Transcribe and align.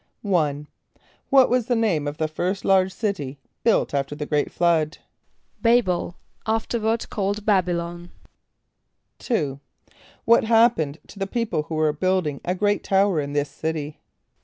=1.= 0.25 0.65
What 1.29 1.47
was 1.47 1.67
the 1.67 1.75
name 1.75 2.07
of 2.07 2.17
the 2.17 2.27
first 2.27 2.65
large 2.65 2.91
city 2.91 3.37
built 3.63 3.93
after 3.93 4.15
the 4.15 4.25
great 4.25 4.51
flood? 4.51 4.97
=B[=a]´bel, 5.61 6.15
afterward 6.47 7.07
called 7.11 7.45
B[)a]b´[)y] 7.45 7.75
lon.= 7.77 8.09
=2.= 9.19 9.59
What 10.25 10.45
happened 10.45 10.97
to 11.05 11.19
the 11.19 11.27
people 11.27 11.61
who 11.69 11.75
were 11.75 11.93
building 11.93 12.41
a 12.43 12.55
great 12.55 12.83
tower 12.83 13.19
in 13.19 13.33
this 13.33 13.49
city? 13.51 13.99